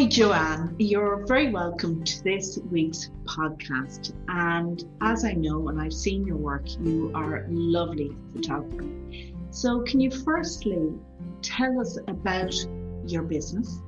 Hi, 0.00 0.06
Joanne. 0.06 0.76
You're 0.78 1.26
very 1.26 1.50
welcome 1.50 2.02
to 2.04 2.24
this 2.24 2.58
week's 2.70 3.10
podcast. 3.24 4.14
And 4.28 4.82
as 5.02 5.26
I 5.26 5.34
know, 5.34 5.68
and 5.68 5.78
I've 5.78 5.92
seen 5.92 6.26
your 6.26 6.38
work, 6.38 6.64
you 6.80 7.12
are 7.14 7.44
a 7.44 7.50
lovely 7.50 8.16
photographer. 8.32 8.88
So, 9.50 9.82
can 9.82 10.00
you 10.00 10.10
firstly 10.10 10.94
tell 11.42 11.78
us 11.78 11.98
about 12.08 12.54
your 13.04 13.24
business, 13.24 13.82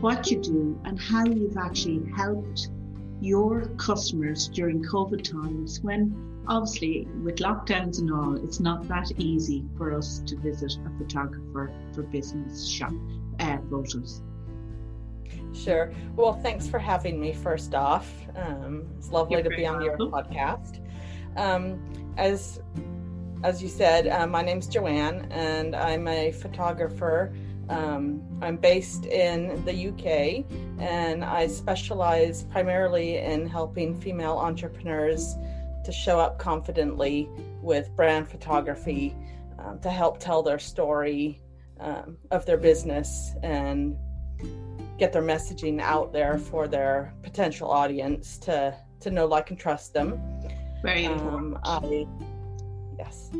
what 0.00 0.30
you 0.30 0.40
do, 0.40 0.80
and 0.84 0.96
how 0.96 1.24
you've 1.26 1.56
actually 1.56 2.08
helped 2.16 2.68
your 3.20 3.62
customers 3.78 4.46
during 4.46 4.84
COVID 4.84 5.24
times 5.24 5.80
when 5.80 6.44
obviously 6.46 7.08
with 7.24 7.38
lockdowns 7.38 7.98
and 7.98 8.12
all, 8.12 8.36
it's 8.36 8.60
not 8.60 8.86
that 8.86 9.10
easy 9.18 9.64
for 9.76 9.92
us 9.92 10.20
to 10.20 10.36
visit 10.36 10.78
a 10.86 10.98
photographer 10.98 11.72
for 11.92 12.04
business 12.04 12.64
shop 12.64 12.92
uh, 13.40 13.58
photos. 13.68 14.22
Sure. 15.54 15.92
Well, 16.14 16.34
thanks 16.34 16.66
for 16.66 16.78
having 16.78 17.20
me. 17.20 17.32
First 17.32 17.74
off, 17.74 18.08
um, 18.36 18.86
it's 18.98 19.10
lovely 19.10 19.34
You're 19.34 19.42
to 19.44 19.50
be 19.50 19.66
on 19.66 19.80
welcome. 19.80 20.00
your 20.00 20.10
podcast. 20.10 20.80
Um, 21.36 22.12
as 22.16 22.60
as 23.44 23.62
you 23.62 23.68
said, 23.68 24.08
uh, 24.08 24.26
my 24.26 24.42
name's 24.42 24.66
Joanne, 24.66 25.28
and 25.30 25.76
I'm 25.76 26.08
a 26.08 26.32
photographer. 26.32 27.32
Um, 27.68 28.22
I'm 28.42 28.56
based 28.56 29.06
in 29.06 29.64
the 29.64 29.88
UK, 29.88 30.44
and 30.80 31.24
I 31.24 31.46
specialize 31.46 32.44
primarily 32.44 33.18
in 33.18 33.46
helping 33.46 33.94
female 34.00 34.38
entrepreneurs 34.38 35.36
to 35.84 35.92
show 35.92 36.18
up 36.18 36.38
confidently 36.38 37.28
with 37.62 37.94
brand 37.94 38.28
photography 38.28 39.14
um, 39.58 39.78
to 39.80 39.90
help 39.90 40.18
tell 40.18 40.42
their 40.42 40.58
story 40.58 41.40
um, 41.80 42.16
of 42.30 42.44
their 42.44 42.58
business 42.58 43.34
and 43.42 43.96
get 44.98 45.12
their 45.12 45.22
messaging 45.22 45.80
out 45.80 46.12
there 46.12 46.38
for 46.38 46.68
their 46.68 47.14
potential 47.22 47.70
audience 47.70 48.38
to 48.38 48.74
to 49.00 49.10
know, 49.10 49.26
like, 49.26 49.50
and 49.50 49.58
trust 49.58 49.94
them. 49.94 50.20
Very 50.82 51.06
um, 51.06 51.12
important. 51.12 51.56
Um, 51.64 51.84
I, 51.84 52.06
yes. 52.98 53.30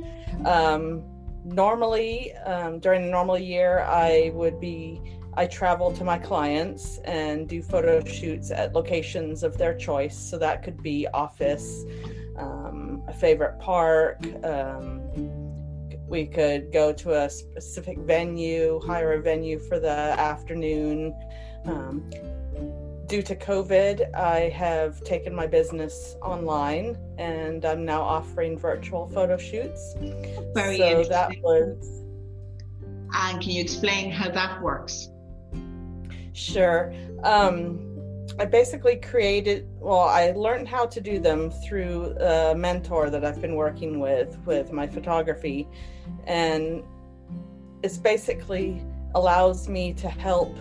Um, 0.45 1.03
normally, 1.45 2.33
um, 2.47 2.79
during 2.79 3.03
a 3.03 3.11
normal 3.11 3.39
year, 3.39 3.81
I 3.81 4.31
would 4.35 4.61
be 4.61 5.01
I 5.35 5.47
travel 5.47 5.93
to 5.93 6.05
my 6.05 6.19
clients 6.19 6.99
and 7.05 7.49
do 7.49 7.63
photo 7.63 8.05
shoots 8.05 8.51
at 8.51 8.73
locations 8.73 9.45
of 9.45 9.57
their 9.57 9.77
choice. 9.77 10.17
So 10.17 10.37
that 10.39 10.65
could 10.65 10.83
be 10.83 11.07
office, 11.15 11.85
um, 12.37 13.05
a 13.07 13.13
favorite 13.13 13.59
park. 13.61 14.19
Um, 14.45 15.01
we 16.09 16.27
could 16.27 16.73
go 16.73 16.93
to 16.93 17.23
a 17.23 17.31
specific 17.31 17.99
venue, 17.99 18.81
hire 18.85 19.13
a 19.13 19.23
venue 19.23 19.59
for 19.59 19.79
the 19.79 19.89
afternoon. 19.89 21.15
Um, 21.69 22.11
due 23.07 23.23
to 23.23 23.37
COVID, 23.37 24.15
I 24.15 24.49
have 24.51 25.03
taken 25.05 25.35
my 25.35 25.47
business 25.47 26.17
online 26.23 26.97
and 27.19 27.65
I'm 27.65 27.85
now 27.85 28.03
offering 28.03 28.59
virtual 28.59 29.09
photo 29.09 29.37
shoots. 29.37 29.95
Very 30.55 30.79
so 30.79 30.85
interesting. 30.85 31.11
That 31.11 31.31
was, 31.43 32.05
and 33.15 33.41
can 33.41 33.51
you 33.51 33.63
explain 33.63 34.11
how 34.11 34.31
that 34.31 34.63
works? 34.63 35.09
Sure. 36.33 36.95
Um, 37.25 37.85
I 38.39 38.45
basically 38.45 38.97
created, 38.97 39.67
well, 39.81 40.01
I 40.01 40.33
learned 40.33 40.69
how 40.69 40.87
to 40.87 41.01
do 41.01 41.19
them 41.19 41.51
through 41.51 42.17
a 42.21 42.55
mentor 42.55 43.11
that 43.11 43.25
I've 43.25 43.41
been 43.41 43.57
working 43.57 44.01
with, 44.01 44.39
with 44.45 44.71
my 44.71 44.87
photography. 44.87 45.67
And 46.27 46.85
it's 47.83 47.97
basically 47.97 48.83
allows 49.15 49.69
me 49.69 49.95
to 49.95 50.09
help 50.09 50.55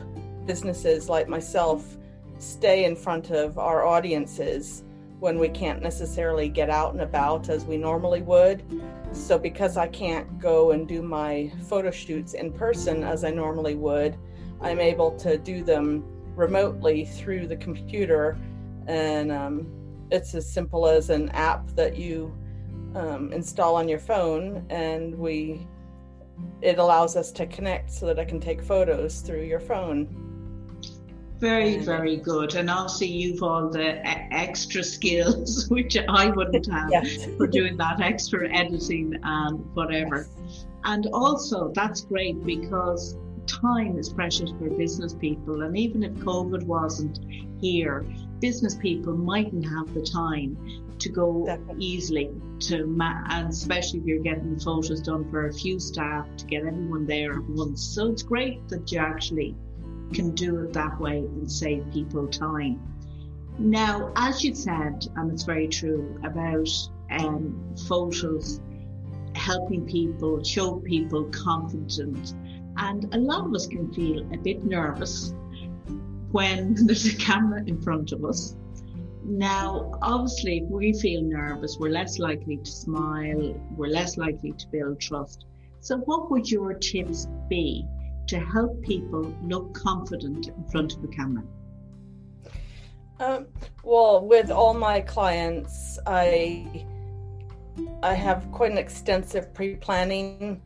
businesses 0.48 1.10
like 1.10 1.28
myself 1.28 1.98
stay 2.40 2.86
in 2.86 2.96
front 2.96 3.30
of 3.32 3.60
our 3.60 3.86
audiences 3.86 4.84
when 5.20 5.40
we 5.40 5.50
can't 5.50 5.82
necessarily 5.82 6.48
get 6.48 6.70
out 6.70 6.94
and 6.94 7.02
about 7.02 7.50
as 7.50 7.66
we 7.66 7.78
normally 7.78 8.22
would. 8.22 8.64
So, 9.12 9.38
because 9.38 9.78
I 9.78 9.88
can't 9.88 10.40
go 10.40 10.72
and 10.72 10.88
do 10.88 11.02
my 11.02 11.52
photo 11.68 11.92
shoots 11.92 12.34
in 12.34 12.52
person 12.52 13.04
as 13.04 13.24
I 13.24 13.32
normally 13.32 13.76
would, 13.76 14.18
I'm 14.62 14.80
able 14.80 15.12
to 15.18 15.38
do 15.38 15.64
them 15.64 16.04
remotely 16.36 17.06
through 17.06 17.48
the 17.48 17.58
computer. 17.58 18.38
And 18.86 19.32
um, 19.32 19.68
it's 20.12 20.36
as 20.36 20.50
simple 20.50 20.88
as 20.88 21.10
an 21.10 21.30
app 21.30 21.68
that 21.70 21.98
you 21.98 22.34
um, 22.96 23.34
install 23.34 23.76
on 23.76 23.88
your 23.88 24.00
phone, 24.00 24.66
and 24.70 25.16
we 25.18 25.68
it 26.62 26.78
allows 26.78 27.16
us 27.16 27.32
to 27.32 27.48
connect 27.48 27.92
so 27.92 28.06
that 28.06 28.20
I 28.20 28.26
can 28.26 28.40
take 28.40 28.62
photos 28.62 29.22
through 29.22 29.44
your 29.44 29.60
phone. 29.60 30.27
Very, 31.40 31.78
very 31.78 32.18
good. 32.18 32.56
And 32.56 32.70
obviously, 32.70 33.08
you've 33.08 33.44
all 33.44 33.70
the 33.70 34.06
extra 34.06 34.84
skills, 34.84 35.68
which 35.70 35.96
I 36.10 36.30
wouldn't 36.30 36.70
have 36.72 36.90
yes. 36.92 37.26
for 37.38 37.48
doing 37.48 37.78
that 37.78 38.02
extra 38.02 38.52
editing 38.52 39.16
and 39.24 39.60
whatever. 39.76 40.28
Yes. 40.44 40.66
And 40.84 41.08
also, 41.14 41.72
that's 41.76 42.02
great 42.02 42.44
because 42.44 43.18
time 43.46 43.98
is 43.98 44.10
precious 44.10 44.52
for 44.52 44.70
business 44.70 45.14
people. 45.14 45.62
And 45.62 45.78
even 45.78 46.04
if 46.04 46.14
COVID 46.14 46.64
wasn't 46.64 47.20
here, 47.62 48.06
business 48.40 48.76
people 48.76 49.16
mightn't 49.16 49.66
have 49.66 49.94
the 49.94 50.02
time 50.02 50.58
to 51.00 51.10
go 51.10 51.46
Definitely. 51.46 51.86
easily 51.86 52.32
to, 52.62 52.86
ma- 52.88 53.24
and 53.30 53.50
especially 53.50 54.00
if 54.00 54.06
you're 54.06 54.24
getting 54.24 54.60
photos 54.60 55.02
done 55.02 55.30
for 55.30 55.48
a 55.48 55.54
few 55.54 55.80
staff 55.80 56.28
to 56.38 56.46
get 56.46 56.66
everyone 56.66 57.06
there 57.06 57.34
at 57.34 57.50
once. 57.50 57.84
So 57.84 58.08
it's 58.08 58.24
great 58.24 58.68
that 58.70 58.92
you 58.92 59.00
actually 59.00 59.56
can 60.14 60.32
do 60.32 60.64
it 60.64 60.74
that 60.74 61.00
way 61.00 61.20
and 61.20 61.52
save 61.52 61.92
people 61.92 62.28
time. 62.28 62.82
Now, 63.60 64.12
as 64.16 64.44
you 64.44 64.54
said, 64.54 65.08
and 65.16 65.32
it's 65.32 65.44
very 65.44 65.68
true 65.68 66.20
about 66.24 66.70
um, 67.10 67.76
photos 67.88 68.62
helping 69.36 69.86
people, 69.86 70.44
show 70.44 70.78
people 70.78 71.26
confidence, 71.26 72.36
and 72.78 73.14
a 73.14 73.18
lot 73.18 73.46
of 73.46 73.54
us 73.54 73.68
can 73.68 73.92
feel 73.94 74.22
a 74.34 74.38
bit 74.38 74.64
nervous 74.64 75.34
when 76.32 76.76
there's 76.86 77.06
a 77.06 77.18
camera 77.18 77.64
in 77.66 77.82
front 77.82 78.12
of 78.12 78.24
us. 78.26 78.56
Now, 79.24 79.92
obviously, 80.02 80.60
if 80.60 80.70
we 80.70 80.94
feel 80.94 81.22
nervous, 81.22 81.78
we're 81.80 81.92
less 81.92 82.20
likely 82.20 82.58
to 82.58 82.72
smile, 82.72 83.60
we're 83.76 83.90
less 83.90 84.18
likely 84.18 84.54
to 84.54 84.68
build 84.68 85.02
trust. 85.02 85.46
So, 85.80 85.98
what 85.98 86.32
would 86.32 86.50
your 86.50 86.74
tips 86.74 87.28
be 87.50 87.86
to 88.28 88.40
help 88.40 88.82
people 88.82 89.34
look 89.44 89.74
confident 89.74 90.48
in 90.48 90.64
front 90.66 90.94
of 90.94 91.02
the 91.02 91.08
camera? 91.08 91.44
Um, 93.20 93.48
well, 93.84 94.26
with 94.26 94.52
all 94.52 94.74
my 94.74 95.02
clients, 95.02 95.98
I 96.06 96.86
I 98.02 98.14
have 98.14 98.52
quite 98.52 98.72
an 98.72 98.78
extensive 98.78 99.54
pre-planning 99.54 100.62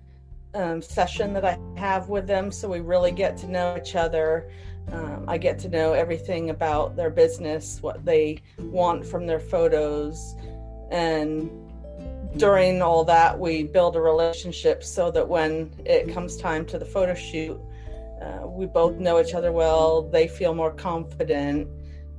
um, 0.54 0.82
session 0.82 1.34
that 1.34 1.46
I 1.46 1.58
have 1.78 2.10
with 2.10 2.28
them, 2.28 2.52
so 2.52 2.70
we 2.70 2.80
really 2.80 3.12
get 3.12 3.38
to 3.38 3.48
know 3.48 3.78
each 3.78 3.96
other. 3.96 4.50
Um, 4.92 5.26
I 5.28 5.38
get 5.38 5.60
to 5.60 5.70
know 5.70 5.94
everything 5.94 6.50
about 6.50 6.96
their 6.96 7.10
business, 7.10 7.82
what 7.82 8.04
they 8.04 8.42
want 8.60 9.06
from 9.06 9.28
their 9.28 9.40
photos, 9.40 10.36
and 10.90 11.71
during 12.38 12.82
all 12.82 13.04
that, 13.06 13.38
we 13.38 13.64
build 13.64 13.96
a 13.96 14.02
relationship 14.02 14.84
so 14.84 15.12
that 15.12 15.28
when 15.28 15.72
it 15.86 16.14
comes 16.14 16.38
time 16.38 16.66
to 16.68 16.80
the 16.80 16.86
photo 16.86 17.14
shoot, 17.14 17.60
uh, 18.22 18.48
we 18.48 18.66
both 18.66 18.96
know 18.98 19.20
each 19.20 19.34
other 19.34 19.52
well. 19.52 20.04
They 20.04 20.28
feel 20.28 20.54
more 20.54 20.72
confident. 20.72 21.68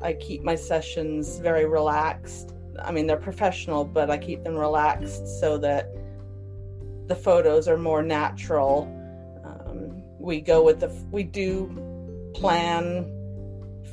I 0.00 0.12
keep 0.14 0.42
my 0.42 0.54
sessions 0.54 1.38
very 1.38 1.64
relaxed. 1.64 2.54
I 2.82 2.90
mean, 2.90 3.06
they're 3.06 3.16
professional, 3.16 3.84
but 3.84 4.10
I 4.10 4.18
keep 4.18 4.42
them 4.42 4.56
relaxed 4.56 5.40
so 5.40 5.58
that 5.58 5.88
the 7.06 7.14
photos 7.14 7.68
are 7.68 7.78
more 7.78 8.02
natural. 8.02 8.84
Um, 9.44 10.02
we 10.18 10.40
go 10.40 10.62
with 10.62 10.80
the, 10.80 10.88
we 11.10 11.22
do 11.22 12.30
plan 12.34 13.10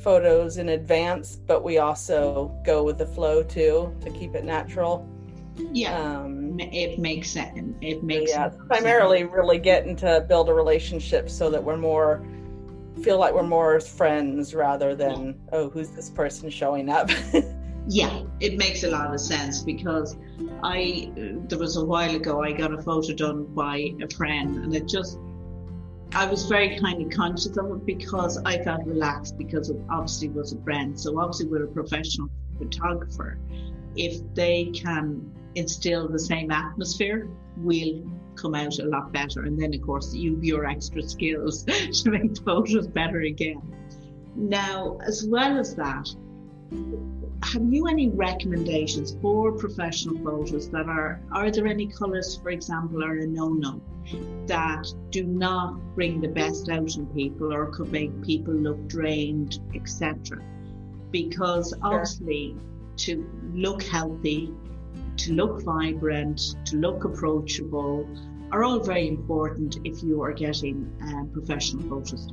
photos 0.02 0.58
in 0.58 0.70
advance, 0.70 1.36
but 1.36 1.62
we 1.62 1.78
also 1.78 2.56
go 2.64 2.82
with 2.82 2.98
the 2.98 3.06
flow 3.06 3.42
too 3.42 3.94
to 4.00 4.10
keep 4.10 4.34
it 4.34 4.44
natural. 4.44 5.08
Yeah, 5.72 5.98
um, 5.98 6.58
it 6.60 6.98
makes 6.98 7.30
sense. 7.30 7.76
It 7.80 8.02
makes 8.02 8.30
yeah, 8.32 8.50
primarily 8.66 9.24
really 9.24 9.58
getting 9.58 9.96
to 9.96 10.24
build 10.28 10.48
a 10.48 10.54
relationship 10.54 11.30
so 11.30 11.50
that 11.50 11.62
we're 11.62 11.76
more 11.76 12.24
feel 13.02 13.18
like 13.18 13.32
we're 13.32 13.42
more 13.42 13.80
friends 13.80 14.54
rather 14.54 14.94
than 14.94 15.26
yeah. 15.26 15.32
oh 15.52 15.70
who's 15.70 15.90
this 15.90 16.10
person 16.10 16.50
showing 16.50 16.88
up. 16.88 17.10
yeah, 17.88 18.22
it 18.40 18.58
makes 18.58 18.82
a 18.84 18.90
lot 18.90 19.12
of 19.14 19.20
sense 19.20 19.62
because 19.62 20.16
I 20.62 21.10
there 21.48 21.58
was 21.58 21.76
a 21.76 21.84
while 21.84 22.14
ago 22.14 22.42
I 22.42 22.52
got 22.52 22.72
a 22.72 22.82
photo 22.82 23.14
done 23.14 23.44
by 23.54 23.90
a 24.02 24.08
friend 24.14 24.56
and 24.56 24.74
it 24.74 24.88
just 24.88 25.18
I 26.14 26.26
was 26.26 26.46
very 26.46 26.78
kind 26.78 27.00
of 27.02 27.10
conscious 27.10 27.56
of 27.56 27.70
it 27.70 27.86
because 27.86 28.36
I 28.44 28.62
felt 28.64 28.84
relaxed 28.84 29.38
because 29.38 29.70
it 29.70 29.76
obviously 29.88 30.28
was 30.28 30.52
a 30.52 30.60
friend. 30.62 30.98
So 30.98 31.20
obviously 31.20 31.46
we're 31.46 31.64
a 31.64 31.68
professional 31.68 32.28
photographer. 32.58 33.38
If 33.94 34.20
they 34.34 34.66
can 34.74 35.30
instill 35.54 36.08
the 36.08 36.18
same 36.18 36.50
atmosphere, 36.50 37.28
we'll 37.56 38.02
come 38.34 38.54
out 38.54 38.78
a 38.78 38.84
lot 38.84 39.12
better. 39.12 39.44
And 39.44 39.60
then, 39.60 39.74
of 39.74 39.82
course, 39.82 40.14
you 40.14 40.38
your 40.40 40.66
extra 40.66 41.02
skills 41.02 41.64
to 42.02 42.10
make 42.10 42.34
the 42.34 42.40
photos 42.42 42.86
better 42.86 43.20
again. 43.20 43.62
Now, 44.36 44.98
as 45.06 45.26
well 45.26 45.58
as 45.58 45.74
that, 45.74 46.08
have 47.42 47.72
you 47.72 47.86
any 47.88 48.08
recommendations 48.08 49.16
for 49.20 49.52
professional 49.52 50.16
photos 50.18 50.70
that 50.70 50.86
are 50.86 51.20
are 51.32 51.50
there 51.50 51.66
any 51.66 51.86
colors 51.86 52.38
for 52.40 52.50
example 52.50 53.02
are 53.02 53.16
a 53.16 53.26
no-no 53.26 53.80
that 54.46 54.86
do 55.10 55.24
not 55.24 55.74
bring 55.94 56.20
the 56.20 56.28
best 56.28 56.68
out 56.68 56.94
in 56.96 57.06
people 57.06 57.52
or 57.52 57.66
could 57.66 57.90
make 57.90 58.22
people 58.22 58.54
look 58.54 58.86
drained 58.86 59.58
etc 59.74 60.38
because 61.10 61.74
obviously 61.82 62.54
to 62.96 63.28
look 63.54 63.82
healthy 63.82 64.52
to 65.20 65.32
look 65.34 65.62
vibrant 65.62 66.56
to 66.64 66.76
look 66.76 67.04
approachable 67.04 68.08
are 68.52 68.64
all 68.64 68.80
very 68.80 69.06
important 69.06 69.78
if 69.84 70.02
you 70.02 70.22
are 70.22 70.32
getting 70.32 70.78
uh, 71.04 71.24
professional 71.32 71.82
photos 71.88 72.32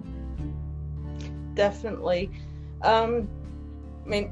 definitely 1.54 2.30
um, 2.84 3.28
i 4.06 4.10
mean 4.10 4.32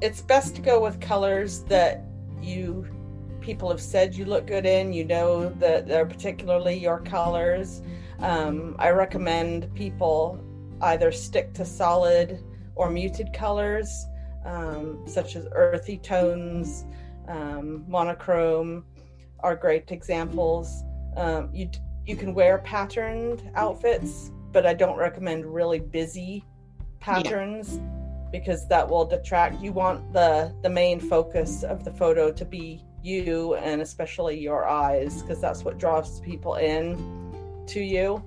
it's 0.00 0.20
best 0.20 0.54
to 0.54 0.60
go 0.60 0.80
with 0.80 1.00
colors 1.00 1.62
that 1.64 2.04
you 2.42 2.86
people 3.46 3.70
have 3.70 3.80
said 3.80 4.14
you 4.14 4.24
look 4.24 4.48
good 4.48 4.66
in. 4.66 4.92
You 4.92 5.04
know 5.04 5.48
that 5.60 5.86
they're 5.86 6.04
particularly 6.04 6.76
your 6.76 6.98
colors. 6.98 7.80
Um, 8.18 8.74
I 8.78 8.90
recommend 8.90 9.72
people 9.74 10.40
either 10.82 11.12
stick 11.12 11.54
to 11.54 11.64
solid 11.64 12.42
or 12.74 12.90
muted 12.90 13.32
colors, 13.32 13.88
um, 14.46 15.02
such 15.06 15.36
as 15.36 15.46
earthy 15.52 15.98
tones, 15.98 16.84
um, 17.28 17.84
monochrome 17.88 18.84
are 19.40 19.56
great 19.56 19.90
examples. 19.90 20.84
Um, 21.16 21.50
you 21.52 21.70
you 22.06 22.16
can 22.16 22.34
wear 22.34 22.58
patterned 22.58 23.50
outfits, 23.54 24.30
but 24.52 24.64
I 24.64 24.74
don't 24.74 24.96
recommend 24.96 25.44
really 25.44 25.80
busy 25.80 26.44
patterns. 27.00 27.76
Yeah 27.76 27.96
because 28.32 28.66
that 28.68 28.88
will 28.88 29.04
detract 29.04 29.60
you 29.60 29.72
want 29.72 30.12
the 30.12 30.52
the 30.62 30.68
main 30.68 31.00
focus 31.00 31.62
of 31.62 31.84
the 31.84 31.92
photo 31.92 32.32
to 32.32 32.44
be 32.44 32.82
you 33.02 33.54
and 33.54 33.80
especially 33.80 34.38
your 34.38 34.66
eyes 34.66 35.22
because 35.22 35.40
that's 35.40 35.64
what 35.64 35.78
draws 35.78 36.20
people 36.20 36.56
in 36.56 37.64
to 37.66 37.80
you 37.80 38.22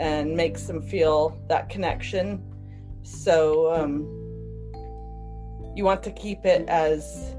and 0.00 0.34
makes 0.34 0.64
them 0.64 0.80
feel 0.80 1.38
that 1.48 1.68
connection 1.68 2.42
so 3.02 3.72
um, 3.74 4.21
you 5.74 5.84
want 5.84 6.02
to 6.02 6.10
keep 6.12 6.44
it 6.44 6.68
as 6.68 7.34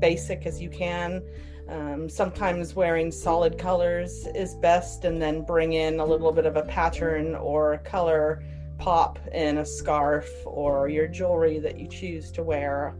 basic 0.00 0.46
as 0.46 0.60
you 0.60 0.68
can 0.68 1.22
um, 1.68 2.08
sometimes 2.08 2.74
wearing 2.74 3.12
solid 3.12 3.58
colors 3.58 4.26
is 4.34 4.54
best 4.54 5.04
and 5.04 5.20
then 5.20 5.42
bring 5.42 5.74
in 5.74 6.00
a 6.00 6.04
little 6.04 6.32
bit 6.32 6.46
of 6.46 6.56
a 6.56 6.62
pattern 6.62 7.34
or 7.34 7.74
a 7.74 7.78
color 7.78 8.42
pop 8.78 9.18
in 9.32 9.58
a 9.58 9.66
scarf 9.66 10.28
or 10.46 10.88
your 10.88 11.06
jewelry 11.06 11.58
that 11.58 11.78
you 11.78 11.86
choose 11.86 12.30
to 12.32 12.42
wear. 12.42 12.96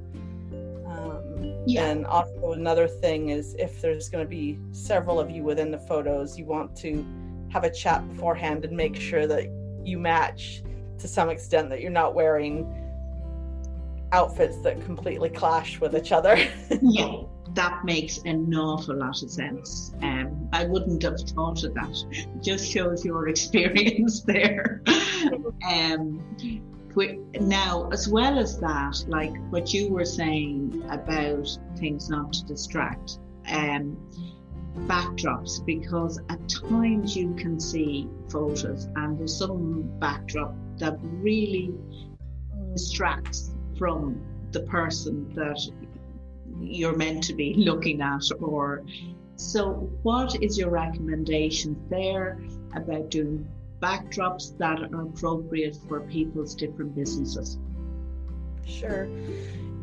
Um, 0.86 1.62
yeah. 1.66 1.86
And 1.86 2.04
also, 2.04 2.52
another 2.52 2.86
thing 2.86 3.30
is 3.30 3.54
if 3.58 3.80
there's 3.80 4.10
going 4.10 4.24
to 4.24 4.28
be 4.28 4.58
several 4.72 5.18
of 5.18 5.30
you 5.30 5.44
within 5.44 5.70
the 5.70 5.78
photos, 5.78 6.38
you 6.38 6.44
want 6.44 6.76
to 6.78 7.06
have 7.50 7.64
a 7.64 7.70
chat 7.70 8.06
beforehand 8.10 8.66
and 8.66 8.76
make 8.76 8.96
sure 8.96 9.26
that 9.26 9.48
you 9.82 9.98
match 9.98 10.62
to 10.98 11.08
some 11.08 11.30
extent, 11.30 11.70
that 11.70 11.80
you're 11.80 11.90
not 11.90 12.14
wearing 12.14 12.66
outfits 14.12 14.58
that 14.58 14.84
completely 14.84 15.28
clash 15.28 15.80
with 15.80 15.94
each 15.94 16.12
other. 16.12 16.36
yeah 16.82 17.22
that 17.54 17.84
makes 17.84 18.18
an 18.24 18.54
awful 18.54 18.96
lot 18.96 19.20
of 19.22 19.30
sense. 19.30 19.92
Um, 20.02 20.48
I 20.52 20.64
wouldn't 20.66 21.02
have 21.02 21.20
thought 21.20 21.64
of 21.64 21.74
that. 21.74 21.96
It 22.10 22.42
just 22.42 22.70
shows 22.70 23.04
your 23.04 23.28
experience 23.34 24.22
there. 24.22 24.82
um, 25.68 26.22
now, 27.40 27.88
as 27.92 28.08
well 28.08 28.38
as 28.38 28.58
that, 28.60 29.04
like 29.08 29.34
what 29.50 29.72
you 29.72 29.90
were 29.90 30.04
saying 30.04 30.84
about 30.90 31.48
things 31.76 32.08
not 32.08 32.32
to 32.34 32.46
distract, 32.46 33.18
um, 33.50 33.96
backdrops, 34.86 35.64
because 35.64 36.20
at 36.28 36.48
times 36.48 37.16
you 37.16 37.34
can 37.34 37.58
see 37.58 38.08
photos 38.28 38.86
and 38.96 39.18
there's 39.18 39.36
some 39.36 39.82
backdrop 39.98 40.54
that 40.78 40.96
really 41.02 41.74
distracts 42.72 43.54
from 43.78 44.20
the 44.52 44.60
person 44.60 45.32
that 45.34 45.60
you're 46.60 46.96
meant 46.96 47.22
to 47.22 47.34
be 47.34 47.54
looking 47.54 48.00
at 48.00 48.22
or 48.40 48.82
so 49.36 49.88
what 50.02 50.42
is 50.42 50.58
your 50.58 50.70
recommendation 50.70 51.80
there 51.88 52.40
about 52.74 53.08
doing 53.08 53.48
backdrops 53.80 54.58
that 54.58 54.82
are 54.92 55.02
appropriate 55.02 55.76
for 55.88 56.00
people's 56.00 56.56
different 56.56 56.94
businesses? 56.96 57.58
Sure. 58.66 59.08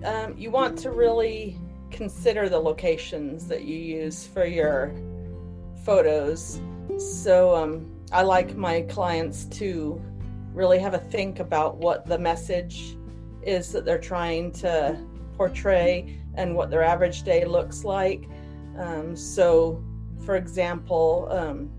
Um, 0.03 0.37
you 0.37 0.51
want 0.51 0.77
to 0.79 0.91
really 0.91 1.57
consider 1.89 2.49
the 2.49 2.59
locations 2.59 3.47
that 3.47 3.63
you 3.63 3.77
use 3.77 4.27
for 4.27 4.45
your 4.45 4.93
photos. 5.85 6.59
So 6.97 7.55
um, 7.55 7.91
i 8.11 8.21
like 8.21 8.55
my 8.55 8.81
clients 8.81 9.45
to 9.45 10.01
really 10.53 10.79
have 10.79 10.93
a 10.93 10.99
think 10.99 11.39
about 11.39 11.77
what 11.77 12.05
the 12.05 12.17
message 12.17 12.97
is 13.45 13.71
that 13.71 13.85
they're 13.85 13.97
trying 13.97 14.51
to 14.51 14.97
portray 15.37 16.19
and 16.35 16.55
what 16.55 16.69
their 16.69 16.83
average 16.83 17.23
day 17.23 17.45
looks 17.45 17.83
like. 17.83 18.27
Um, 18.77 19.15
so, 19.15 19.83
for 20.25 20.35
example, 20.35 21.27
um, 21.31 21.71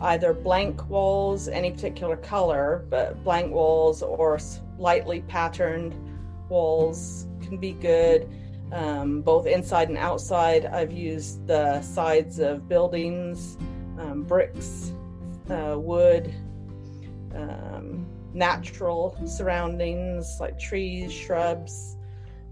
either 0.00 0.32
blank 0.32 0.88
walls, 0.88 1.48
any 1.48 1.70
particular 1.70 2.16
color, 2.16 2.86
but 2.88 3.22
blank 3.24 3.52
walls 3.52 4.02
or 4.02 4.38
lightly 4.78 5.22
patterned 5.22 5.94
walls 6.48 7.26
can 7.42 7.56
be 7.56 7.72
good. 7.72 8.28
Um, 8.72 9.22
both 9.22 9.46
inside 9.46 9.88
and 9.88 9.98
outside, 9.98 10.66
I've 10.66 10.92
used 10.92 11.46
the 11.46 11.80
sides 11.82 12.38
of 12.38 12.68
buildings, 12.68 13.56
um, 13.98 14.24
bricks, 14.24 14.92
uh, 15.50 15.76
wood, 15.78 16.34
um, 17.34 18.05
natural 18.36 19.16
surroundings 19.24 20.36
like 20.38 20.58
trees, 20.58 21.10
shrubs, 21.10 21.96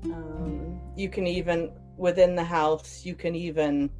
um, 0.04 0.81
you 0.96 1.10
can 1.10 1.26
even, 1.26 1.70
within 1.96 2.34
the 2.34 2.42
house, 2.42 3.04
you 3.04 3.14
can 3.14 3.34
even 3.34 3.91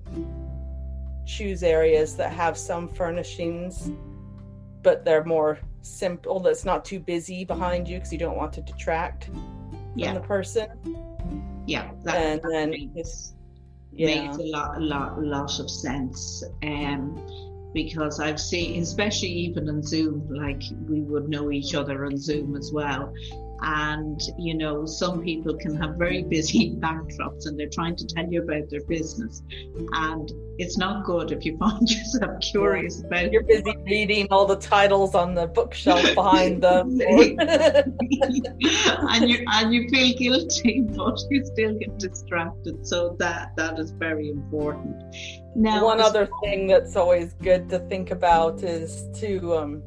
choose 1.27 1.63
areas 1.63 2.17
that 2.17 2.33
have 2.33 2.57
some 2.57 2.89
furnishings, 2.89 3.91
but 4.83 5.05
they're 5.05 5.25
more 5.25 5.59
simple, 5.83 6.41
that's 6.41 6.65
not 6.65 6.85
too 6.85 6.99
busy 6.99 7.45
behind 7.45 7.87
you 7.87 7.99
because 7.99 8.13
you 8.13 8.19
don't 8.19 8.37
want 8.37 8.53
to 8.55 8.63
detract 8.63 9.29
yeah. 9.95 10.07
from 10.07 10.15
the 10.23 10.27
person. 10.27 10.69
Yeah, 11.67 11.91
that, 12.05 12.17
and 12.17 12.43
that 12.43 12.49
then 12.51 12.71
makes, 12.71 13.35
yeah. 13.93 14.27
makes 14.27 14.39
a 14.39 14.43
lot, 14.43 14.79
a 14.79 14.81
lot, 14.81 15.19
a 15.19 15.21
lot 15.21 15.61
of 15.61 15.71
sense. 15.71 16.43
Um, 16.63 17.54
because 17.75 18.21
I've 18.21 18.41
seen, 18.41 18.81
especially 18.81 19.29
even 19.29 19.69
on 19.69 19.83
Zoom, 19.83 20.27
like 20.31 20.63
we 20.89 21.01
would 21.03 21.29
know 21.29 21.51
each 21.51 21.75
other 21.75 22.07
on 22.07 22.17
Zoom 22.17 22.57
as 22.57 22.73
well 22.73 23.13
and 23.63 24.21
you 24.39 24.55
know 24.55 24.85
some 24.85 25.23
people 25.23 25.55
can 25.57 25.75
have 25.77 25.97
very 25.97 26.23
busy 26.23 26.75
backdrops 26.79 27.47
and 27.47 27.59
they're 27.59 27.69
trying 27.69 27.97
to 27.97 28.07
tell 28.07 28.27
you 28.31 28.43
about 28.43 28.69
their 28.71 28.83
business. 28.85 29.43
And 29.93 30.31
it's 30.59 30.79
not 30.79 31.05
good 31.05 31.33
if 31.33 31.45
you 31.45 31.57
find 31.59 31.91
yourself 31.91 32.41
curious 32.41 33.01
yeah. 33.01 33.07
about 33.07 33.33
you're 33.33 33.43
busy 33.43 33.77
reading 33.85 34.29
all 34.31 34.47
the 34.47 34.57
titles 34.57 35.15
on 35.15 35.35
the 35.35 35.47
bookshelf 35.49 36.15
behind 36.15 36.63
them 36.63 37.01
and 37.01 37.91
you 39.29 39.45
and 39.53 39.75
you 39.75 39.89
feel 39.89 40.17
guilty 40.17 40.83
but 40.83 41.19
you 41.31 41.45
still 41.45 41.75
get 41.75 41.99
distracted. 41.99 42.87
So 42.87 43.17
that 43.19 43.57
that 43.57 43.79
is 43.79 43.91
very 43.93 44.31
important. 44.31 45.03
Now 45.57 45.85
one 45.85 46.01
other 46.01 46.29
thing 46.43 46.67
that's 46.67 46.97
always 46.97 47.35
good 47.35 47.69
to 47.71 47.79
think 47.81 48.11
about 48.11 48.63
is 48.63 49.09
to 49.21 49.55
um, 49.57 49.83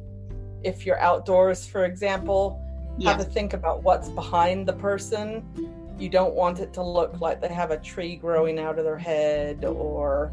if 0.64 0.84
you're 0.84 0.98
outdoors 0.98 1.66
for 1.66 1.84
example 1.84 2.64
yeah. 2.98 3.10
have 3.10 3.18
to 3.18 3.24
think 3.24 3.52
about 3.52 3.82
what's 3.82 4.08
behind 4.08 4.66
the 4.66 4.72
person. 4.72 5.44
You 5.98 6.08
don't 6.08 6.34
want 6.34 6.60
it 6.60 6.72
to 6.74 6.82
look 6.82 7.20
like 7.20 7.40
they 7.40 7.48
have 7.48 7.70
a 7.70 7.78
tree 7.78 8.16
growing 8.16 8.58
out 8.58 8.78
of 8.78 8.84
their 8.84 8.98
head 8.98 9.64
or 9.64 10.32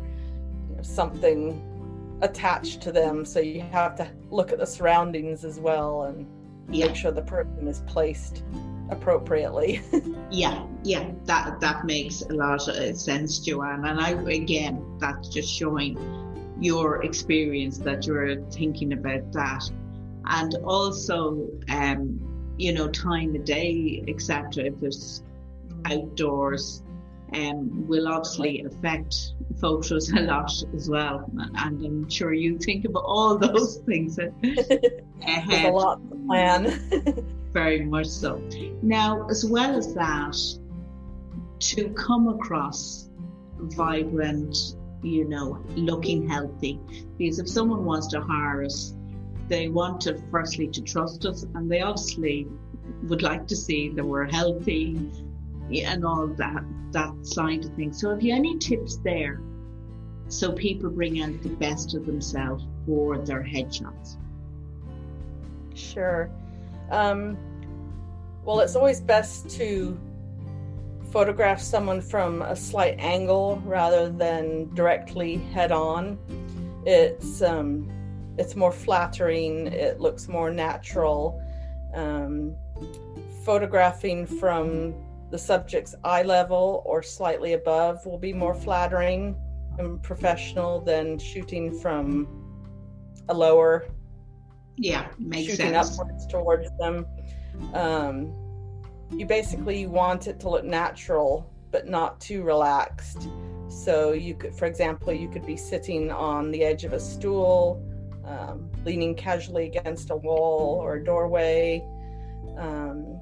you 0.69 0.75
know, 0.75 0.81
something 0.83 2.19
attached 2.21 2.81
to 2.81 2.91
them. 2.91 3.25
So 3.25 3.39
you 3.39 3.61
have 3.71 3.95
to 3.95 4.07
look 4.29 4.51
at 4.51 4.59
the 4.59 4.65
surroundings 4.65 5.43
as 5.43 5.59
well 5.59 6.03
and 6.03 6.27
yeah. 6.69 6.87
make 6.87 6.95
sure 6.95 7.11
the 7.11 7.21
person 7.21 7.67
is 7.67 7.81
placed 7.87 8.43
appropriately. 8.89 9.81
yeah, 10.31 10.65
yeah, 10.83 11.11
that 11.25 11.59
that 11.59 11.85
makes 11.85 12.21
a 12.21 12.33
lot 12.33 12.67
of 12.67 12.97
sense, 12.97 13.39
Joanne. 13.39 13.85
And 13.85 13.99
I 13.99 14.11
again, 14.31 14.97
that's 14.99 15.29
just 15.29 15.49
showing 15.49 15.97
your 16.59 17.03
experience 17.03 17.77
that 17.79 18.05
you're 18.05 18.41
thinking 18.51 18.93
about 18.93 19.31
that, 19.33 19.69
and 20.25 20.55
also 20.63 21.49
um, 21.69 22.34
you 22.57 22.73
know, 22.73 22.87
time 22.87 23.35
of 23.35 23.45
day, 23.45 24.03
etc. 24.07 24.65
If 24.65 24.81
it's 24.81 25.23
outdoors, 25.85 26.83
um, 27.33 27.87
will 27.87 28.07
obviously 28.07 28.63
affect 28.63 29.33
photos 29.59 30.09
a 30.11 30.21
lot 30.21 30.51
as 30.73 30.89
well. 30.89 31.29
And 31.55 31.85
I'm 31.85 32.09
sure 32.09 32.33
you 32.33 32.57
think 32.57 32.85
about 32.85 33.03
all 33.05 33.37
those 33.37 33.77
things 33.85 34.17
ahead. 35.21 35.65
A 35.65 35.71
lot 35.71 35.99
to 36.09 36.15
plan. 36.27 37.25
Very 37.53 37.85
much 37.85 38.07
so. 38.07 38.41
Now, 38.81 39.27
as 39.29 39.45
well 39.45 39.77
as 39.77 39.93
that, 39.95 40.37
to 41.59 41.89
come 41.89 42.27
across 42.27 43.09
vibrant, 43.57 44.75
you 45.01 45.27
know, 45.27 45.63
looking 45.75 46.27
healthy, 46.27 46.79
because 47.17 47.39
if 47.39 47.47
someone 47.47 47.85
wants 47.85 48.07
to 48.07 48.21
hire 48.21 48.63
us, 48.65 48.94
they 49.47 49.69
want 49.69 50.01
to 50.01 50.21
firstly 50.31 50.67
to 50.67 50.81
trust 50.81 51.25
us, 51.25 51.43
and 51.55 51.71
they 51.71 51.81
obviously 51.81 52.47
would 53.03 53.21
like 53.21 53.47
to 53.47 53.55
see 53.55 53.89
that 53.89 54.03
we're 54.03 54.25
healthy 54.25 55.11
and 55.71 56.05
all 56.05 56.27
that 56.27 56.63
that 56.91 57.13
side 57.25 57.65
of 57.65 57.73
things. 57.75 57.99
So, 57.99 58.09
have 58.09 58.21
you 58.21 58.33
any 58.33 58.57
tips 58.57 58.97
there 58.97 59.41
so 60.27 60.51
people 60.51 60.89
bring 60.89 61.21
out 61.21 61.41
the 61.43 61.49
best 61.49 61.93
of 61.93 62.05
themselves 62.05 62.65
for 62.85 63.17
their 63.19 63.43
headshots? 63.43 64.17
Sure. 65.75 66.29
Um, 66.89 67.37
well, 68.43 68.59
it's 68.61 68.75
always 68.75 69.01
best 69.01 69.49
to 69.51 69.99
photograph 71.11 71.61
someone 71.61 72.01
from 72.01 72.41
a 72.41 72.55
slight 72.55 72.99
angle 72.99 73.61
rather 73.65 74.09
than 74.09 74.73
directly 74.73 75.37
head 75.37 75.71
on. 75.71 76.17
It's 76.85 77.41
um, 77.41 77.89
it's 78.37 78.55
more 78.55 78.71
flattering. 78.71 79.67
It 79.67 79.99
looks 79.99 80.27
more 80.27 80.51
natural. 80.51 81.41
Um, 81.93 82.55
photographing 83.45 84.25
from 84.25 84.93
the 85.31 85.37
subject's 85.37 85.95
eye 86.03 86.23
level 86.23 86.83
or 86.85 87.01
slightly 87.01 87.53
above 87.53 88.05
will 88.05 88.17
be 88.17 88.33
more 88.33 88.53
flattering 88.53 89.35
and 89.77 90.01
professional 90.01 90.81
than 90.81 91.17
shooting 91.19 91.77
from 91.79 92.27
a 93.29 93.33
lower 93.33 93.85
yeah 94.77 95.07
makes 95.17 95.51
shooting 95.51 95.71
sense 95.71 95.99
upwards 95.99 96.27
towards 96.27 96.69
them 96.77 97.05
um, 97.73 98.33
you 99.11 99.25
basically 99.25 99.85
want 99.85 100.27
it 100.27 100.39
to 100.39 100.49
look 100.49 100.65
natural 100.65 101.51
but 101.71 101.87
not 101.87 102.19
too 102.19 102.43
relaxed 102.43 103.27
so 103.67 104.11
you 104.11 104.35
could 104.35 104.53
for 104.53 104.65
example 104.65 105.11
you 105.11 105.27
could 105.29 105.45
be 105.45 105.57
sitting 105.57 106.11
on 106.11 106.51
the 106.51 106.63
edge 106.63 106.83
of 106.83 106.93
a 106.93 106.99
stool 106.99 107.83
um, 108.25 108.69
leaning 108.83 109.15
casually 109.15 109.65
against 109.65 110.09
a 110.09 110.15
wall 110.15 110.79
or 110.81 110.95
a 110.95 111.03
doorway. 111.03 111.83
Um, 112.57 113.19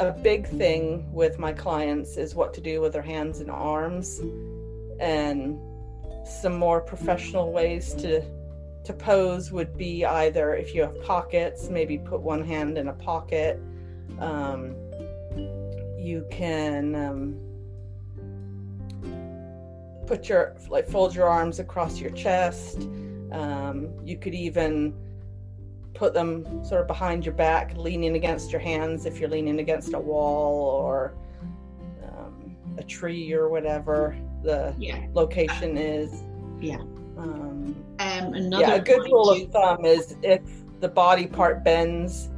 a 0.00 0.10
big 0.10 0.46
thing 0.46 1.12
with 1.12 1.38
my 1.38 1.52
clients 1.52 2.16
is 2.16 2.34
what 2.34 2.54
to 2.54 2.60
do 2.60 2.80
with 2.80 2.92
their 2.92 3.02
hands 3.02 3.40
and 3.40 3.50
arms 3.50 4.20
and 4.98 5.58
some 6.26 6.56
more 6.56 6.80
professional 6.80 7.52
ways 7.52 7.94
to 7.94 8.22
to 8.84 8.92
pose 8.92 9.52
would 9.52 9.76
be 9.76 10.04
either 10.04 10.56
if 10.56 10.74
you 10.74 10.82
have 10.82 11.00
pockets 11.02 11.68
maybe 11.68 11.98
put 11.98 12.20
one 12.20 12.44
hand 12.44 12.76
in 12.78 12.88
a 12.88 12.92
pocket. 12.92 13.62
Um, 14.18 14.74
you 15.96 16.26
can 16.32 16.94
um, 16.96 17.38
put 20.06 20.28
your 20.28 20.56
like 20.68 20.88
fold 20.88 21.14
your 21.14 21.28
arms 21.28 21.60
across 21.60 22.00
your 22.00 22.10
chest 22.10 22.88
um, 23.32 23.90
you 24.04 24.16
could 24.16 24.34
even 24.34 24.94
put 25.94 26.14
them 26.14 26.64
sort 26.64 26.80
of 26.80 26.86
behind 26.86 27.24
your 27.24 27.34
back, 27.34 27.76
leaning 27.76 28.16
against 28.16 28.50
your 28.50 28.60
hands 28.60 29.06
if 29.06 29.18
you're 29.18 29.28
leaning 29.28 29.60
against 29.60 29.94
a 29.94 29.98
wall 29.98 30.80
or 30.82 31.14
um, 32.04 32.56
a 32.78 32.82
tree 32.82 33.32
or 33.32 33.48
whatever 33.48 34.16
the 34.42 34.74
yeah. 34.78 35.06
location 35.12 35.76
is. 35.76 36.22
Yeah. 36.60 36.80
Um, 37.18 37.76
um, 37.98 38.34
another 38.34 38.62
yeah, 38.62 38.74
a 38.74 38.80
good 38.80 39.02
rule 39.04 39.30
of 39.30 39.50
thumb 39.50 39.84
is 39.84 40.16
if 40.22 40.40
the 40.80 40.88
body 40.88 41.26
part 41.26 41.62
bends, 41.62 42.30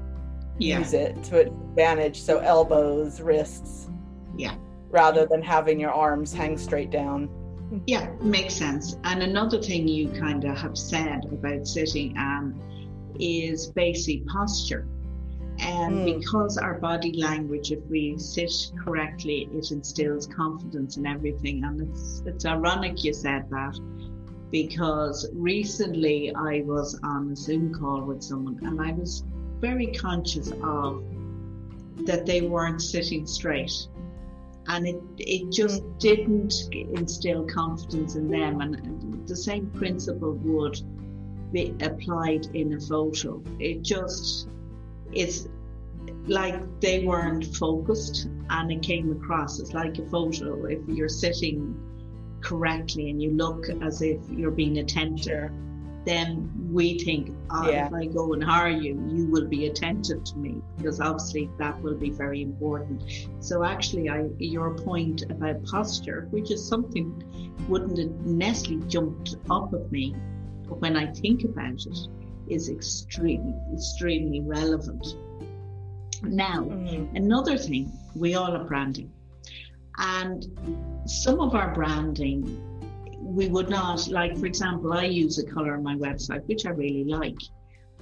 yeah. 0.59 0.79
use 0.79 0.93
it 0.93 1.23
to 1.25 1.41
advantage. 1.41 2.21
So 2.21 2.39
elbows, 2.39 3.21
wrists. 3.21 3.89
Yeah. 4.37 4.57
Rather 4.91 5.27
than 5.27 5.43
having 5.43 5.81
your 5.81 5.93
arms 5.93 6.33
hang 6.33 6.59
straight 6.59 6.91
down. 6.91 7.29
Yeah, 7.87 8.11
makes 8.21 8.55
sense. 8.55 8.97
And 9.05 9.23
another 9.23 9.61
thing 9.61 9.89
you 9.89 10.09
kind 10.09 10.45
of 10.45 10.57
have 10.59 10.77
said 10.77 11.25
about 11.27 11.67
sitting 11.67 12.17
um, 12.19 12.61
is 13.19 13.69
basic 13.69 14.27
posture. 14.27 14.87
And 15.61 15.95
mm. 15.99 16.19
because 16.19 16.59
our 16.59 16.75
body 16.81 17.13
language, 17.13 17.71
if 17.71 17.85
we 17.89 18.19
sit 18.19 18.53
correctly, 18.85 19.49
it 19.53 19.71
instills 19.71 20.27
confidence 20.27 20.97
in 20.97 21.07
everything. 21.07 21.65
And 21.65 21.81
it's 21.81 22.23
it's 22.27 22.45
ironic 22.45 23.05
you 23.05 23.13
said 23.13 23.49
that 23.51 23.79
because 24.51 25.29
recently 25.33 26.35
I 26.35 26.63
was 26.63 26.99
on 27.03 27.33
a 27.33 27.37
Zoom 27.37 27.75
call 27.75 28.03
with 28.03 28.23
someone 28.23 28.59
and 28.63 28.81
I 28.81 28.93
was 28.93 29.25
very 29.61 29.89
conscious 29.89 30.53
of 30.63 31.03
that 32.07 32.27
they 32.27 32.43
weren't 32.43 32.83
sitting 32.83 33.27
straight. 33.27 33.73
And 34.69 34.87
it, 34.87 35.03
it 35.19 35.53
just 35.53 35.83
didn't 35.99 36.55
instill 36.73 37.45
confidence 37.47 38.17
in 38.17 38.29
them. 38.29 38.61
And, 38.61 38.77
and 38.77 39.29
the 39.29 39.37
same 39.37 39.71
principle 39.71 40.33
would 40.33 40.81
be 41.53 41.75
applied 41.83 42.47
in 42.55 42.75
a 42.75 42.81
photo. 42.81 43.43
It 43.59 43.83
just, 43.83 44.49
it's 45.13 45.49
like 46.27 46.81
they 46.81 47.05
weren't 47.05 47.45
focused 47.57 48.29
and 48.51 48.73
it 48.73 48.83
came 48.83 49.13
across. 49.13 49.61
It's 49.61 49.75
like 49.75 49.99
a 49.99 50.07
photo. 50.07 50.65
If 50.65 50.81
you're 50.89 51.09
sitting 51.09 51.79
correctly 52.41 53.11
and 53.11 53.23
you 53.23 53.31
look 53.33 53.69
as 53.83 54.03
if 54.03 54.19
you're 54.31 54.51
being 54.51 54.79
attentive, 54.79 55.51
then 56.05 56.51
we 56.71 56.99
think, 56.99 57.35
oh, 57.51 57.71
yeah. 57.71 57.87
if 57.87 57.93
I 57.93 58.07
go 58.07 58.35
and 58.35 58.45
hire 58.45 58.69
you, 58.69 59.03
you 59.11 59.27
will 59.27 59.47
be 59.47 59.67
attentive 59.67 60.23
to 60.25 60.37
me 60.37 60.61
because 60.77 61.01
obviously 61.01 61.51
that 61.59 61.81
will 61.83 61.95
be 61.95 62.11
very 62.11 62.43
important. 62.43 63.03
So 63.41 63.65
actually, 63.65 64.11
I, 64.11 64.29
your 64.39 64.77
point 64.77 65.23
about 65.31 65.65
posture, 65.65 66.29
which 66.31 66.51
is 66.51 66.67
something 66.67 67.23
wouldn't 67.69 67.99
have 67.99 68.11
necessarily 68.27 68.87
jumped 68.89 69.37
up 69.51 69.73
at 69.73 69.91
me 69.91 70.15
but 70.69 70.81
when 70.81 70.97
I 70.97 71.07
think 71.07 71.45
about 71.45 71.87
it, 71.87 71.99
is 72.49 72.69
extremely, 72.69 73.55
extremely 73.73 74.41
relevant. 74.41 75.17
Now, 76.23 76.63
mm-hmm. 76.63 77.17
another 77.17 77.57
thing, 77.57 77.93
we 78.15 78.35
all 78.35 78.53
are 78.55 78.65
branding. 78.65 79.13
And 79.99 80.47
some 81.07 81.41
of 81.41 81.55
our 81.55 81.73
branding, 81.75 82.61
we 83.25 83.49
would 83.49 83.71
not, 83.71 84.09
like, 84.09 84.37
for 84.37 84.47
example, 84.47 84.93
I 84.93 85.05
use 85.05 85.39
a 85.39 85.47
color 85.47 85.75
on 85.75 85.83
my 85.83 85.97
website, 85.97 86.47
which 86.47 86.67
I 86.67 86.71
really 86.71 87.05
like, 87.05 87.39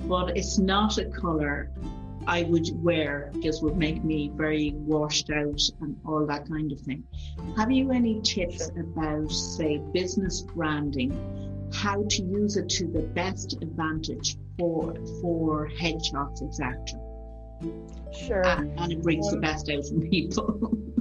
but 0.09 0.37
it's 0.37 0.59
not 0.59 0.99
a 0.99 1.05
color 1.07 1.71
I 2.27 2.43
would 2.45 2.69
wear 2.83 3.31
because 3.33 3.63
would 3.63 3.77
make 3.77 4.05
me 4.05 4.31
very 4.35 4.73
washed 4.75 5.31
out 5.31 5.61
and 5.81 5.97
all 6.05 6.27
that 6.27 6.49
kind 6.49 6.73
of 6.73 6.81
thing. 6.81 7.05
Have 7.57 7.71
you 7.71 7.93
any 7.93 8.21
tips 8.21 8.71
about, 8.79 9.31
say, 9.31 9.79
business 9.93 10.43
branding 10.43 11.11
how 11.73 12.05
to 12.09 12.23
use 12.23 12.57
it 12.57 12.69
to 12.69 12.87
the 12.87 13.01
best 13.01 13.55
advantage 13.63 14.37
for 14.59 14.95
for 15.21 15.69
headshots, 15.69 16.43
etc. 16.43 16.79
Sure. 18.13 18.43
And, 18.47 18.79
and, 18.79 18.93
it 18.93 19.03
brings 19.03 19.27
um, 19.29 19.37
the 19.37 19.41
best 19.41 19.71
out 19.71 19.79
of 19.79 20.11
people. 20.11 20.79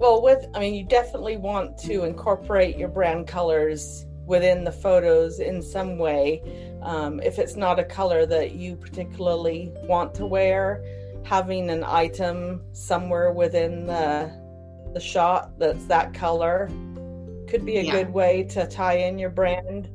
well, 0.00 0.22
with 0.22 0.46
I 0.54 0.60
mean, 0.60 0.74
you 0.74 0.84
definitely 0.84 1.36
want 1.36 1.78
to 1.80 2.04
incorporate 2.04 2.76
your 2.76 2.88
brand 2.88 3.28
colors 3.28 4.06
within 4.24 4.64
the 4.64 4.72
photos 4.72 5.40
in 5.40 5.60
some 5.60 5.98
way. 5.98 6.42
Um, 6.82 7.20
if 7.20 7.38
it's 7.38 7.54
not 7.54 7.78
a 7.78 7.84
color 7.84 8.24
that 8.26 8.52
you 8.52 8.76
particularly 8.76 9.72
want 9.82 10.14
to 10.14 10.26
wear, 10.26 10.82
having 11.22 11.68
an 11.68 11.84
item 11.84 12.62
somewhere 12.72 13.30
within 13.30 13.86
the 13.86 14.32
the 14.94 15.00
shot 15.00 15.56
that's 15.58 15.84
that 15.86 16.14
color 16.14 16.68
could 17.46 17.66
be 17.66 17.76
a 17.76 17.82
yeah. 17.82 17.92
good 17.92 18.10
way 18.12 18.42
to 18.44 18.66
tie 18.66 18.96
in 18.96 19.18
your 19.18 19.30
brand. 19.30 19.90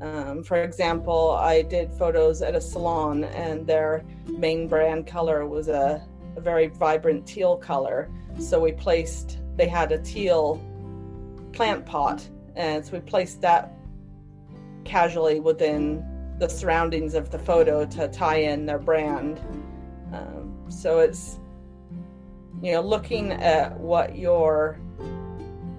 Um, 0.00 0.44
for 0.44 0.62
example, 0.62 1.32
I 1.32 1.62
did 1.62 1.92
photos 1.92 2.42
at 2.42 2.54
a 2.54 2.60
salon, 2.60 3.24
and 3.24 3.66
their 3.66 4.04
main 4.28 4.68
brand 4.68 5.06
color 5.06 5.46
was 5.46 5.66
a, 5.68 6.06
a 6.36 6.40
very 6.40 6.68
vibrant 6.68 7.26
teal 7.26 7.56
color. 7.56 8.08
So 8.38 8.60
we 8.60 8.72
placed, 8.72 9.38
they 9.58 9.68
had 9.68 9.92
a 9.92 9.98
teal 9.98 10.62
plant 11.52 11.84
pot, 11.84 12.26
and 12.56 12.86
so 12.86 12.92
we 12.92 13.00
placed 13.00 13.42
that 13.42 13.74
casually 14.84 15.40
within 15.40 16.02
the 16.38 16.48
surroundings 16.48 17.14
of 17.14 17.30
the 17.30 17.38
photo 17.38 17.84
to 17.84 18.08
tie 18.08 18.36
in 18.36 18.64
their 18.64 18.78
brand. 18.78 19.40
Um, 20.12 20.64
so 20.68 21.00
it's, 21.00 21.40
you 22.62 22.72
know, 22.72 22.80
looking 22.80 23.32
at 23.32 23.78
what 23.78 24.16
your 24.16 24.78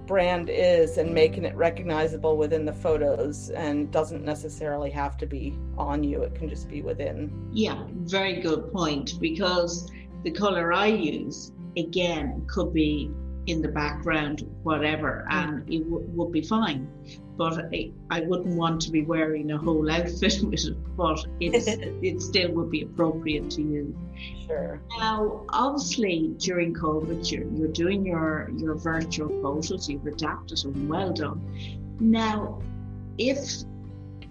brand 0.05 0.49
is 0.49 0.97
and 0.97 1.13
making 1.13 1.45
it 1.45 1.55
recognizable 1.55 2.35
within 2.35 2.65
the 2.65 2.73
photos 2.73 3.51
and 3.51 3.91
doesn't 3.91 4.25
necessarily 4.25 4.89
have 4.89 5.15
to 5.15 5.27
be 5.27 5.55
on 5.77 6.03
you 6.03 6.23
it 6.23 6.33
can 6.33 6.49
just 6.49 6.67
be 6.67 6.81
within 6.81 7.31
yeah 7.51 7.83
very 8.05 8.41
good 8.41 8.73
point 8.73 9.19
because 9.21 9.87
the 10.23 10.31
color 10.31 10.73
i 10.73 10.87
use 10.87 11.51
again 11.77 12.43
could 12.47 12.73
be 12.73 13.11
in 13.49 13.61
the 13.61 13.67
background, 13.67 14.47
whatever, 14.63 15.25
and 15.29 15.67
it 15.71 15.83
w- 15.89 16.05
would 16.13 16.31
be 16.31 16.41
fine. 16.41 16.87
But 17.35 17.65
I, 17.73 17.91
I, 18.09 18.21
wouldn't 18.21 18.55
want 18.55 18.81
to 18.81 18.91
be 18.91 19.03
wearing 19.03 19.51
a 19.51 19.57
whole 19.57 19.89
outfit 19.97 20.41
with 20.43 20.65
it, 20.65 20.95
but 20.95 21.25
it 21.39 22.21
still 22.21 22.51
would 22.51 22.69
be 22.69 22.83
appropriate 22.83 23.49
to 23.51 23.61
you. 23.61 23.97
Sure. 24.45 24.81
Now, 24.97 25.45
obviously, 25.49 26.35
during 26.37 26.73
COVID, 26.73 27.31
you're, 27.31 27.47
you're 27.51 27.67
doing 27.69 28.05
your, 28.05 28.51
your 28.57 28.75
virtual 28.75 29.29
photos, 29.41 29.89
you've 29.89 30.05
adapted 30.05 30.59
them, 30.59 30.87
well 30.87 31.11
done. 31.11 31.41
Now, 31.99 32.61
if 33.17 33.39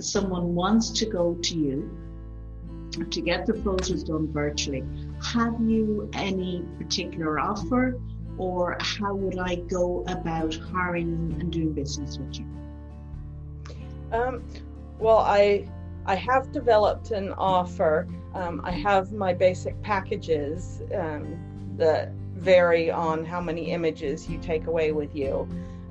someone 0.01 0.55
wants 0.55 0.91
to 0.91 1.07
go 1.07 1.35
to 1.35 1.57
you 1.57 1.91
to 3.11 3.21
get 3.21 3.47
the 3.47 3.55
photos 3.55 4.05
done 4.05 4.33
virtually, 4.33 4.85
have 5.23 5.61
you 5.61 6.09
any 6.15 6.65
particular 6.79 7.39
offer 7.39 8.01
or 8.39 8.77
how 8.81 9.15
would 9.15 9.39
I 9.39 9.57
go 9.57 10.05
about 10.09 10.55
hiring 10.55 11.37
and 11.41 11.53
doing 11.53 11.73
business 11.73 12.19
with 12.19 12.39
you? 12.39 12.47
Um, 14.13 14.45
well, 14.99 15.19
I 15.19 15.69
I 16.07 16.15
have 16.15 16.53
developed 16.53 17.11
an 17.11 17.35
offer. 17.35 18.09
Um, 18.35 18.63
I 18.65 18.71
have 18.71 19.13
my 19.13 19.35
basic 19.35 19.81
packages 19.83 20.81
um, 20.95 21.39
that 21.77 22.13
vary 22.35 22.91
on 22.91 23.25
how 23.25 23.41
many 23.41 23.73
images 23.73 24.29
you 24.29 24.39
take 24.39 24.67
away 24.67 24.93
with 24.93 25.15
you. 25.15 25.47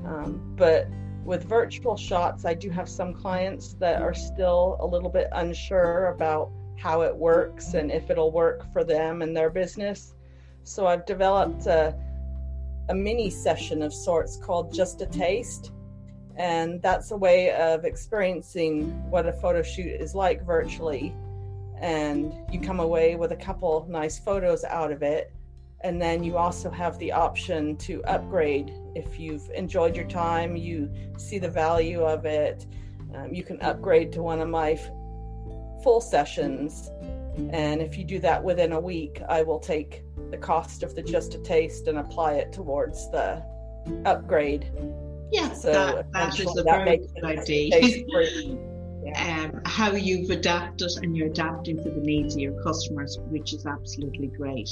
Um, 0.05 0.41
but 0.55 0.87
with 1.23 1.43
virtual 1.43 1.97
shots, 1.97 2.45
I 2.45 2.53
do 2.53 2.69
have 2.69 2.87
some 2.89 3.13
clients 3.13 3.73
that 3.75 4.01
are 4.01 4.13
still 4.13 4.77
a 4.79 4.87
little 4.87 5.09
bit 5.09 5.27
unsure 5.33 6.07
about 6.07 6.49
how 6.77 7.01
it 7.01 7.15
works 7.15 7.73
and 7.73 7.91
if 7.91 8.09
it'll 8.09 8.31
work 8.31 8.71
for 8.71 8.83
them 8.83 9.21
and 9.21 9.35
their 9.35 9.49
business. 9.49 10.15
So 10.63 10.87
I've 10.87 11.05
developed 11.05 11.67
a, 11.67 11.95
a 12.89 12.95
mini 12.95 13.29
session 13.29 13.81
of 13.81 13.93
sorts 13.93 14.37
called 14.37 14.73
Just 14.73 15.01
a 15.01 15.05
Taste. 15.05 15.71
And 16.35 16.81
that's 16.81 17.11
a 17.11 17.17
way 17.17 17.51
of 17.53 17.83
experiencing 17.83 18.91
what 19.09 19.27
a 19.27 19.33
photo 19.33 19.63
shoot 19.63 19.99
is 19.99 20.13
like 20.13 20.45
virtually. 20.45 21.15
And 21.79 22.33
you 22.51 22.59
come 22.59 22.79
away 22.79 23.15
with 23.15 23.31
a 23.31 23.35
couple 23.35 23.85
nice 23.89 24.19
photos 24.19 24.63
out 24.63 24.91
of 24.91 25.01
it. 25.01 25.33
And 25.81 26.01
then 26.01 26.23
you 26.23 26.37
also 26.37 26.71
have 26.71 26.97
the 26.97 27.11
option 27.11 27.75
to 27.77 28.03
upgrade 28.05 28.73
if 28.95 29.19
you've 29.19 29.47
enjoyed 29.51 29.95
your 29.95 30.07
time, 30.07 30.55
you 30.55 30.91
see 31.17 31.37
the 31.37 31.49
value 31.49 32.01
of 32.01 32.25
it. 32.25 32.65
Um, 33.13 33.33
you 33.33 33.43
can 33.43 33.61
upgrade 33.61 34.11
to 34.13 34.23
one 34.23 34.41
of 34.41 34.49
my 34.49 34.71
f- 34.71 34.89
full 35.83 36.01
sessions. 36.01 36.89
And 37.51 37.81
if 37.81 37.97
you 37.97 38.03
do 38.03 38.19
that 38.19 38.43
within 38.43 38.71
a 38.71 38.79
week, 38.79 39.21
I 39.29 39.43
will 39.43 39.59
take 39.59 40.03
the 40.31 40.37
cost 40.37 40.83
of 40.83 40.95
the 40.95 41.01
just 41.01 41.35
a 41.35 41.39
taste 41.39 41.87
and 41.87 41.97
apply 41.97 42.33
it 42.33 42.51
towards 42.51 43.09
the 43.11 43.43
upgrade. 44.05 44.71
Yeah, 45.31 45.51
so 45.53 45.71
that, 45.71 46.11
that 46.13 46.39
is 46.39 46.57
a 46.57 46.63
that 46.63 46.85
very 46.85 46.97
good 46.97 47.23
idea. 47.23 48.57
um, 49.15 49.61
how 49.65 49.91
you've 49.93 50.29
adapted 50.29 50.91
and 51.01 51.15
you're 51.15 51.27
adapting 51.27 51.81
for 51.81 51.89
the 51.89 52.01
needs 52.01 52.35
of 52.35 52.41
your 52.41 52.61
customers, 52.63 53.17
which 53.29 53.53
is 53.53 53.65
absolutely 53.65 54.27
great. 54.27 54.69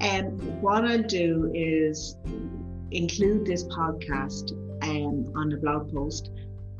And 0.00 0.40
um, 0.40 0.62
what 0.62 0.84
I'll 0.84 1.02
do 1.02 1.50
is 1.54 2.16
include 2.90 3.44
this 3.44 3.64
podcast 3.64 4.52
um, 4.82 5.30
on 5.36 5.52
a 5.52 5.56
blog 5.56 5.92
post 5.92 6.30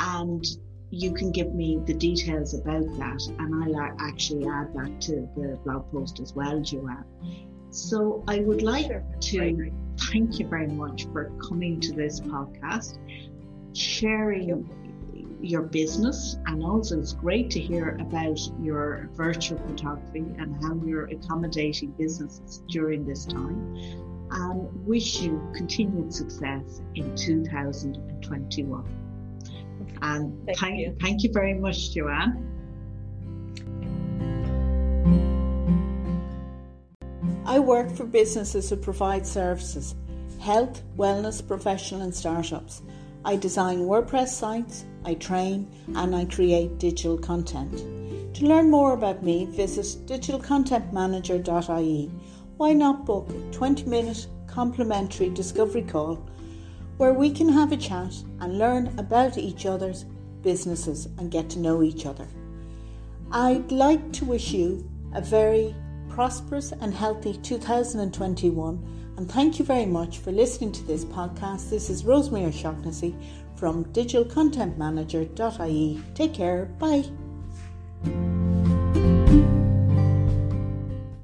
and 0.00 0.44
you 0.90 1.12
can 1.12 1.30
give 1.32 1.52
me 1.54 1.80
the 1.84 1.94
details 1.94 2.54
about 2.54 2.86
that 2.98 3.20
and 3.38 3.76
I'll 3.76 3.96
actually 4.00 4.46
add 4.46 4.72
that 4.74 5.00
to 5.02 5.28
the 5.36 5.58
blog 5.64 5.90
post 5.90 6.20
as 6.20 6.32
well, 6.34 6.60
Joanne. 6.60 7.04
So 7.70 8.24
I 8.28 8.40
would 8.40 8.62
like 8.62 8.90
to 9.20 9.70
thank 10.12 10.38
you 10.38 10.46
very 10.46 10.68
much 10.68 11.06
for 11.12 11.30
coming 11.48 11.80
to 11.80 11.92
this 11.92 12.20
podcast, 12.20 12.98
sharing 13.74 14.68
your 15.40 15.62
business, 15.62 16.36
and 16.46 16.64
also 16.64 16.98
it's 16.98 17.12
great 17.12 17.50
to 17.50 17.60
hear 17.60 17.96
about 18.00 18.38
your 18.60 19.08
virtual 19.14 19.58
photography 19.58 20.24
and 20.38 20.56
how 20.62 20.74
you're 20.84 21.06
accommodating 21.06 21.90
businesses 21.92 22.62
during 22.68 23.04
this 23.06 23.26
time. 23.26 23.76
And 24.30 24.86
wish 24.86 25.20
you 25.20 25.40
continued 25.54 26.12
success 26.12 26.82
in 26.94 27.14
2021. 27.16 28.84
And 30.02 30.46
thank, 30.46 30.58
thank 30.58 30.78
you. 30.78 30.96
thank 31.00 31.22
you 31.22 31.30
very 31.32 31.54
much, 31.54 31.92
Joanne. 31.94 32.57
I 37.48 37.58
work 37.60 37.90
for 37.90 38.04
businesses 38.04 38.68
who 38.68 38.76
provide 38.76 39.26
services 39.26 39.94
health, 40.38 40.82
wellness, 40.98 41.40
professional, 41.46 42.02
and 42.02 42.14
startups. 42.14 42.82
I 43.24 43.36
design 43.36 43.86
WordPress 43.86 44.28
sites, 44.28 44.84
I 45.06 45.14
train, 45.14 45.66
and 45.96 46.14
I 46.14 46.26
create 46.26 46.76
digital 46.76 47.16
content. 47.16 47.78
To 48.34 48.46
learn 48.46 48.70
more 48.70 48.92
about 48.92 49.22
me, 49.22 49.46
visit 49.46 50.06
digitalcontentmanager.ie. 50.06 52.10
Why 52.58 52.74
not 52.74 53.06
book 53.06 53.30
a 53.30 53.50
20 53.50 53.88
minute 53.88 54.26
complimentary 54.46 55.30
discovery 55.30 55.82
call 55.82 56.16
where 56.98 57.14
we 57.14 57.30
can 57.30 57.48
have 57.48 57.72
a 57.72 57.78
chat 57.78 58.14
and 58.40 58.58
learn 58.58 58.92
about 58.98 59.38
each 59.38 59.64
other's 59.64 60.04
businesses 60.42 61.06
and 61.16 61.30
get 61.30 61.48
to 61.48 61.60
know 61.60 61.82
each 61.82 62.04
other? 62.04 62.28
I'd 63.32 63.72
like 63.72 64.12
to 64.12 64.26
wish 64.26 64.52
you 64.52 64.86
a 65.14 65.22
very 65.22 65.74
prosperous 66.18 66.72
and 66.72 66.92
healthy 66.92 67.38
2021. 67.44 69.14
And 69.16 69.30
thank 69.30 69.60
you 69.60 69.64
very 69.64 69.86
much 69.86 70.18
for 70.18 70.32
listening 70.32 70.72
to 70.72 70.82
this 70.82 71.04
podcast. 71.04 71.70
This 71.70 71.90
is 71.90 72.04
Rosemary 72.04 72.46
O'Shaughnessy 72.46 73.14
from 73.54 73.84
digitalcontentmanager.ie. 73.92 76.02
Take 76.16 76.34
care. 76.34 76.64
Bye. 76.80 77.04